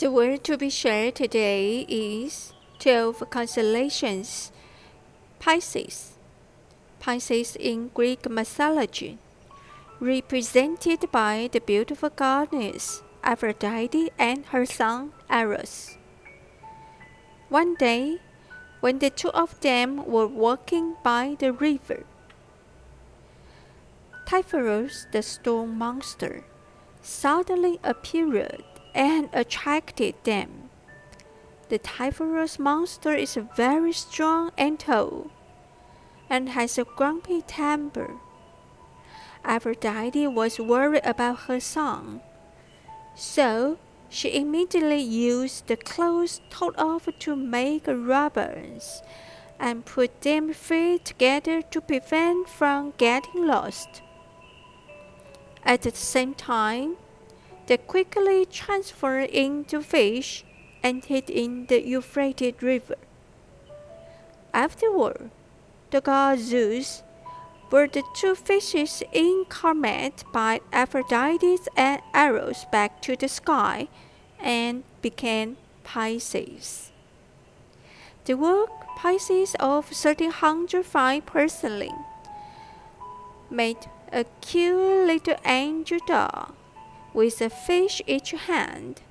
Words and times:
The 0.00 0.10
word 0.10 0.44
to 0.44 0.56
be 0.56 0.70
shared 0.70 1.16
today 1.16 1.84
is 1.86 2.54
12 2.78 3.28
constellations. 3.28 4.50
Pisces. 5.38 6.16
Pisces 7.00 7.54
in 7.54 7.88
Greek 7.92 8.26
mythology, 8.26 9.18
represented 10.00 11.12
by 11.12 11.50
the 11.52 11.60
beautiful 11.60 12.08
goddess 12.08 13.02
Aphrodite 13.22 14.08
and 14.18 14.46
her 14.46 14.64
son 14.64 15.12
Eros. 15.30 15.98
One 17.50 17.74
day, 17.74 18.20
when 18.80 19.00
the 19.00 19.10
two 19.10 19.28
of 19.36 19.60
them 19.60 20.06
were 20.06 20.26
walking 20.26 20.96
by 21.04 21.36
the 21.38 21.52
river, 21.52 22.06
Typhorus, 24.26 25.06
the 25.12 25.22
storm 25.22 25.76
monster, 25.76 26.44
suddenly 27.02 27.78
appeared 27.84 28.64
and 28.94 29.28
attracted 29.32 30.14
them. 30.24 30.70
The 31.68 31.78
Typhorus 31.78 32.58
monster 32.58 33.14
is 33.14 33.38
very 33.56 33.92
strong 33.92 34.50
and 34.58 34.78
tall, 34.78 35.30
and 36.28 36.50
has 36.50 36.78
a 36.78 36.84
grumpy 36.84 37.42
temper. 37.42 38.16
Aphrodite 39.44 40.26
was 40.26 40.58
worried 40.58 41.04
about 41.04 41.46
her 41.46 41.60
son, 41.60 42.20
so 43.14 43.78
she 44.08 44.36
immediately 44.36 45.00
used 45.00 45.68
the 45.68 45.76
clothes 45.76 46.40
told 46.50 46.74
off 46.76 47.08
to 47.20 47.36
make 47.36 47.86
rubbers 47.86 49.02
and 49.60 49.84
put 49.84 50.22
them 50.22 50.52
free 50.52 50.98
together 50.98 51.62
to 51.62 51.80
prevent 51.80 52.48
from 52.48 52.92
getting 52.96 53.46
lost. 53.46 54.02
At 55.64 55.82
the 55.82 55.92
same 55.92 56.34
time, 56.34 56.96
they 57.70 57.76
quickly 57.76 58.44
transformed 58.44 59.30
into 59.30 59.80
fish 59.80 60.44
and 60.82 61.04
hid 61.04 61.30
in 61.30 61.66
the 61.66 61.80
Euphrates 61.80 62.60
River. 62.60 62.96
Afterward, 64.52 65.30
the 65.92 66.00
god 66.00 66.40
Zeus 66.40 67.04
brought 67.70 67.92
the 67.92 68.02
two 68.12 68.34
fishes 68.34 69.04
incarnate 69.12 70.24
by 70.32 70.60
Aphrodite 70.72 71.58
and 71.76 72.02
Eros 72.12 72.66
back 72.72 73.00
to 73.02 73.14
the 73.14 73.28
sky 73.28 73.86
and 74.40 74.82
became 75.00 75.56
Pisces. 75.84 76.90
The 78.24 78.34
work 78.34 78.70
Pisces 78.96 79.54
of 79.60 79.84
1305 79.84 81.24
porcelain 81.24 82.04
made 83.48 83.88
a 84.12 84.24
cute 84.40 85.06
little 85.06 85.36
angel 85.44 86.00
doll 86.08 86.56
with 87.12 87.40
a 87.40 87.50
fish 87.50 88.02
each 88.06 88.30
hand. 88.30 89.02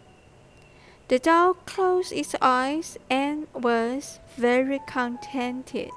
The 1.08 1.19
dog 1.19 1.66
closed 1.66 2.14
its 2.14 2.36
eyes 2.42 2.97
and 3.09 3.47
was 3.53 4.19
very 4.38 4.80
contented. 4.88 5.89